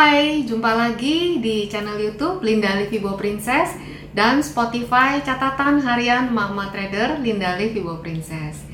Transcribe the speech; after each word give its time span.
Hai, 0.00 0.48
jumpa 0.48 0.72
lagi 0.72 1.44
di 1.44 1.68
channel 1.68 2.00
YouTube 2.00 2.40
Linda 2.40 2.72
Livibo 2.72 3.20
Princess 3.20 3.76
dan 4.16 4.40
Spotify 4.40 5.20
catatan 5.20 5.76
harian 5.76 6.32
Mama 6.32 6.72
Trader 6.72 7.20
Linda 7.20 7.52
Livibo 7.60 8.00
Princess. 8.00 8.64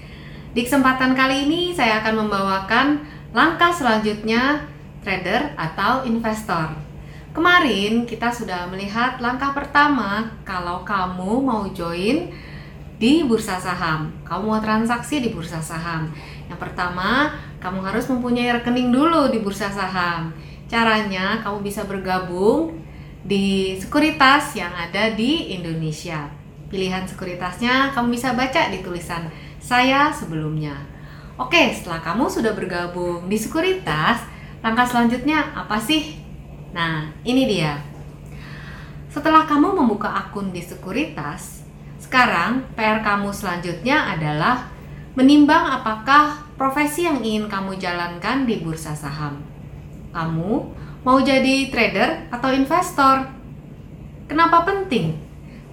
Di 0.55 0.63
kesempatan 0.63 1.19
kali 1.19 1.51
ini 1.51 1.75
saya 1.75 1.99
akan 1.99 2.15
membawakan 2.23 3.03
langkah 3.35 3.75
selanjutnya 3.75 4.71
trader 5.03 5.51
atau 5.59 6.07
investor. 6.07 6.79
Kemarin 7.35 8.07
kita 8.07 8.31
sudah 8.31 8.71
melihat 8.71 9.19
langkah 9.19 9.51
pertama 9.51 10.31
kalau 10.47 10.87
kamu 10.87 11.43
mau 11.43 11.67
join 11.75 12.31
di 13.03 13.27
bursa 13.27 13.59
saham. 13.59 14.15
Kamu 14.23 14.47
mau 14.47 14.63
transaksi 14.63 15.19
di 15.19 15.35
bursa 15.35 15.59
saham. 15.59 16.07
Yang 16.47 16.71
pertama, 16.71 17.35
kamu 17.59 17.83
harus 17.83 18.07
mempunyai 18.07 18.63
rekening 18.63 18.95
dulu 18.95 19.27
di 19.27 19.43
bursa 19.43 19.75
saham. 19.75 20.31
Caranya, 20.67 21.39
kamu 21.47 21.63
bisa 21.63 21.87
bergabung 21.87 22.83
di 23.23 23.79
sekuritas 23.79 24.55
yang 24.59 24.75
ada 24.75 25.15
di 25.15 25.55
Indonesia. 25.55 26.27
Pilihan 26.67 27.07
sekuritasnya 27.07 27.95
kamu 27.95 28.19
bisa 28.19 28.35
baca 28.35 28.71
di 28.75 28.83
tulisan 28.83 29.31
saya 29.63 30.11
sebelumnya. 30.11 30.75
Oke, 31.39 31.71
setelah 31.71 32.03
kamu 32.03 32.27
sudah 32.27 32.51
bergabung 32.55 33.31
di 33.31 33.39
sekuritas, 33.39 34.27
langkah 34.59 34.87
selanjutnya 34.87 35.55
apa 35.55 35.79
sih? 35.79 36.19
Nah, 36.75 37.15
ini 37.23 37.47
dia. 37.47 37.79
Setelah 39.07 39.47
kamu 39.47 39.71
membuka 39.71 40.11
akun 40.11 40.51
di 40.51 40.63
sekuritas, 40.63 41.63
sekarang 42.03 42.67
PR 42.75 43.07
kamu 43.07 43.31
selanjutnya 43.31 44.19
adalah 44.19 44.67
menimbang 45.15 45.79
apakah 45.79 46.43
profesi 46.59 47.07
yang 47.07 47.23
ingin 47.23 47.47
kamu 47.47 47.79
jalankan 47.79 48.45
di 48.45 48.59
bursa 48.61 48.93
saham. 48.93 49.56
Kamu 50.17 50.53
mau 51.05 51.21
jadi 51.21 51.69
trader 51.69 52.33
atau 52.33 52.49
investor? 52.49 53.29
Kenapa 54.25 54.65
penting? 54.65 55.13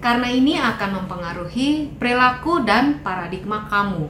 Karena 0.04 0.28
ini 0.28 0.60
akan 0.60 1.00
mempengaruhi 1.00 1.96
perilaku 1.96 2.60
dan 2.60 3.00
paradigma 3.00 3.64
kamu. 3.72 4.04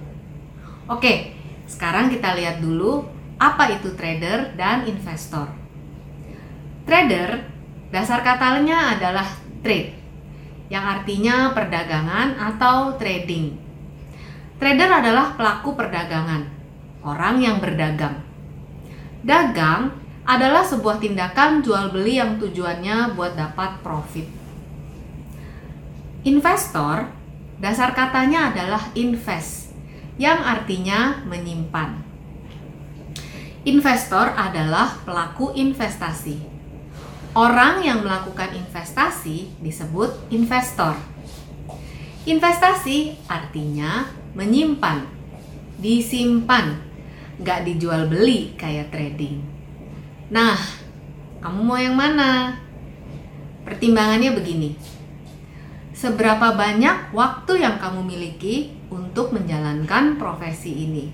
Oke, 0.91 1.39
sekarang 1.71 2.11
kita 2.11 2.35
lihat 2.35 2.59
dulu 2.59 3.07
apa 3.39 3.79
itu 3.79 3.95
trader 3.95 4.59
dan 4.59 4.91
investor. 4.91 5.55
Trader, 6.83 7.47
dasar 7.95 8.27
katanya 8.27 8.99
adalah 8.99 9.31
trade 9.63 9.95
yang 10.67 10.83
artinya 10.83 11.55
perdagangan 11.55 12.35
atau 12.43 12.99
trading. 12.99 13.55
Trader 14.59 14.91
adalah 14.99 15.39
pelaku 15.39 15.79
perdagangan, 15.79 16.43
orang 17.07 17.39
yang 17.39 17.63
berdagang. 17.63 18.19
Dagang 19.23 20.04
adalah 20.25 20.65
sebuah 20.65 21.01
tindakan 21.01 21.61
jual 21.61 21.93
beli 21.93 22.21
yang 22.21 22.41
tujuannya 22.41 23.13
buat 23.17 23.37
dapat 23.37 23.85
profit. 23.85 24.25
Investor, 26.25 27.09
dasar 27.61 27.93
katanya 27.93 28.49
adalah 28.53 28.93
invest, 28.97 29.77
yang 30.17 30.41
artinya 30.41 31.21
menyimpan. 31.29 32.01
Investor 33.69 34.33
adalah 34.37 35.01
pelaku 35.05 35.53
investasi 35.53 36.55
Orang 37.35 37.83
yang 37.83 38.07
melakukan 38.07 38.55
investasi 38.55 39.59
disebut 39.59 40.31
investor. 40.31 40.95
Investasi 42.31 43.19
artinya 43.27 44.07
menyimpan, 44.39 45.03
disimpan, 45.83 46.79
nggak 47.43 47.67
dijual 47.67 48.07
beli 48.07 48.55
kayak 48.55 48.95
trading. 48.95 49.43
Nah, 50.35 50.59
kamu 51.39 51.61
mau 51.63 51.79
yang 51.79 51.95
mana? 51.95 52.59
Pertimbangannya 53.63 54.35
begini. 54.35 54.75
Seberapa 55.95 56.59
banyak 56.59 57.15
waktu 57.15 57.63
yang 57.63 57.79
kamu 57.79 58.03
miliki 58.03 58.75
untuk 58.91 59.31
menjalankan 59.31 60.19
profesi 60.19 60.75
ini? 60.75 61.07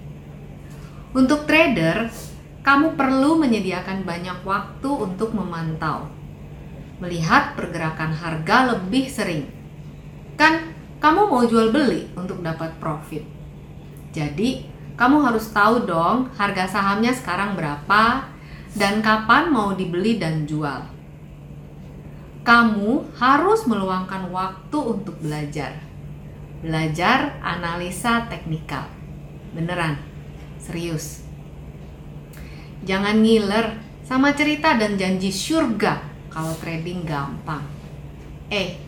Untuk 1.12 1.44
trader, 1.44 2.09
kamu 2.64 2.97
perlu 2.97 3.36
menyediakan 3.36 4.09
banyak 4.09 4.41
waktu 4.41 4.88
untuk 4.88 5.36
memantau, 5.36 6.09
melihat 7.04 7.53
pergerakan 7.60 8.16
harga 8.16 8.72
lebih 8.72 9.04
sering. 9.04 9.44
Kan 10.41 10.72
kamu 10.97 11.28
mau 11.28 11.44
jual 11.44 11.69
beli 11.69 12.09
untuk 12.16 12.41
dapat 12.41 12.72
profit. 12.80 13.28
Jadi, 14.16 14.64
kamu 14.97 15.28
harus 15.28 15.53
tahu 15.53 15.84
dong 15.84 16.32
harga 16.41 16.64
sahamnya 16.72 17.12
sekarang 17.12 17.53
berapa 17.53 18.29
dan 18.75 19.03
kapan 19.03 19.50
mau 19.50 19.75
dibeli 19.75 20.19
dan 20.20 20.47
jual. 20.47 20.86
Kamu 22.47 23.14
harus 23.19 23.66
meluangkan 23.66 24.31
waktu 24.31 24.78
untuk 24.78 25.19
belajar. 25.20 25.76
Belajar 26.60 27.41
analisa 27.42 28.28
teknikal. 28.30 28.88
Beneran, 29.53 29.98
serius. 30.56 31.25
Jangan 32.86 33.20
ngiler 33.20 33.76
sama 34.06 34.32
cerita 34.32 34.75
dan 34.78 34.97
janji 34.97 35.28
surga 35.28 36.00
kalau 36.32 36.54
trading 36.62 37.04
gampang. 37.04 37.62
Eh, 38.48 38.80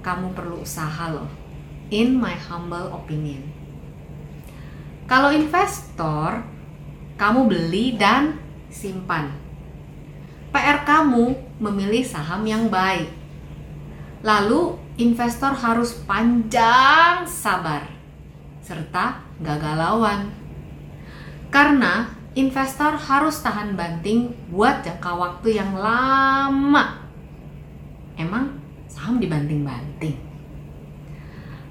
kamu 0.00 0.32
perlu 0.32 0.64
usaha 0.64 1.12
loh. 1.12 1.28
In 1.92 2.16
my 2.16 2.36
humble 2.48 2.92
opinion. 2.92 3.44
Kalau 5.08 5.32
investor, 5.32 6.44
kamu 7.16 7.40
beli 7.48 7.96
dan 7.96 8.47
simpan. 8.70 9.32
PR 10.52 10.84
kamu 10.84 11.36
memilih 11.60 12.04
saham 12.04 12.44
yang 12.48 12.72
baik. 12.72 13.10
Lalu 14.24 14.76
investor 14.98 15.52
harus 15.54 15.94
panjang 16.08 17.22
sabar 17.28 17.86
serta 18.64 19.24
gagalauan. 19.40 20.28
Karena 21.48 22.12
investor 22.36 22.98
harus 22.98 23.40
tahan 23.40 23.72
banting 23.72 24.34
buat 24.52 24.84
jangka 24.84 25.12
waktu 25.16 25.56
yang 25.56 25.72
lama. 25.72 27.08
Emang 28.18 28.58
saham 28.90 29.22
dibanting-banting? 29.22 30.18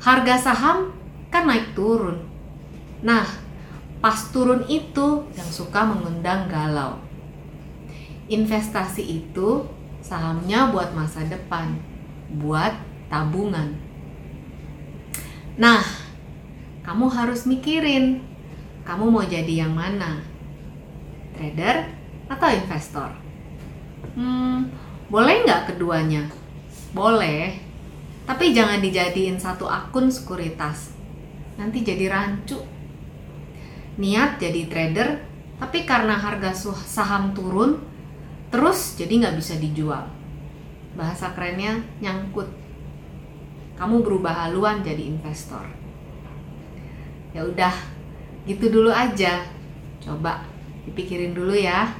Harga 0.01 0.35
saham 0.39 0.95
kan 1.27 1.45
naik 1.45 1.75
turun. 1.75 2.23
Nah, 3.03 3.27
pas 4.03 4.29
turun 4.29 4.63
itu 4.69 5.25
yang 5.33 5.49
suka 5.49 5.85
mengundang 5.85 6.49
galau. 6.51 7.01
Investasi 8.27 9.03
itu 9.03 9.63
sahamnya 10.03 10.69
buat 10.69 10.91
masa 10.91 11.23
depan, 11.25 11.79
buat 12.37 12.75
tabungan. 13.07 13.75
Nah, 15.57 15.81
kamu 16.83 17.07
harus 17.09 17.47
mikirin, 17.47 18.21
kamu 18.83 19.09
mau 19.09 19.25
jadi 19.25 19.65
yang 19.65 19.73
mana? 19.73 20.37
trader 21.37 21.85
atau 22.27 22.49
investor? 22.49 23.09
Hmm, 24.17 24.73
boleh 25.07 25.45
nggak 25.45 25.73
keduanya? 25.73 26.25
Boleh, 26.91 27.61
tapi 28.25 28.51
jangan 28.57 28.81
dijadiin 28.81 29.37
satu 29.37 29.69
akun 29.69 30.09
sekuritas. 30.09 30.97
Nanti 31.61 31.85
jadi 31.85 32.09
rancu. 32.09 32.57
Niat 33.97 34.37
jadi 34.37 34.69
trader, 34.69 35.09
tapi 35.57 35.83
karena 35.89 36.13
harga 36.13 36.53
saham 36.85 37.33
turun, 37.33 37.81
terus 38.53 38.93
jadi 38.93 39.25
nggak 39.25 39.35
bisa 39.41 39.57
dijual. 39.57 40.05
Bahasa 40.93 41.33
kerennya 41.33 41.81
nyangkut. 42.01 42.49
Kamu 43.77 44.01
berubah 44.01 44.49
haluan 44.49 44.81
jadi 44.81 45.01
investor. 45.05 45.61
Ya 47.33 47.45
udah, 47.45 47.73
gitu 48.45 48.69
dulu 48.69 48.89
aja. 48.89 49.45
Coba 50.01 50.45
dipikirin 50.85 51.37
dulu 51.37 51.53
ya. 51.53 51.93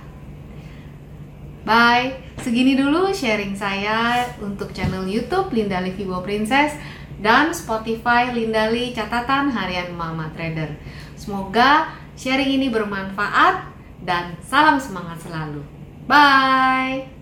Bye. 1.68 2.24
Segini 2.38 2.78
dulu 2.78 3.10
sharing 3.12 3.58
saya 3.58 4.24
untuk 4.40 4.72
channel 4.72 5.04
YouTube 5.10 5.50
Linda 5.52 5.82
Vivo 5.82 6.22
Princess 6.22 6.78
dan 7.18 7.50
Spotify 7.50 8.30
Lindali 8.30 8.94
Catatan 8.94 9.50
Harian 9.50 9.92
Mama 9.98 10.30
Trader. 10.38 10.70
Semoga 11.18 11.92
sharing 12.14 12.62
ini 12.62 12.70
bermanfaat 12.70 13.74
dan 14.06 14.38
salam 14.46 14.78
semangat 14.78 15.18
selalu. 15.26 15.66
Bye. 16.06 17.17